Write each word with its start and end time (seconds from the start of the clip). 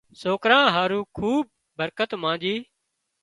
سوڪران 0.21 0.65
هارو 0.75 0.99
کوبٻ 1.17 1.47
برڪت 1.77 2.09
مانڄي 2.21 2.55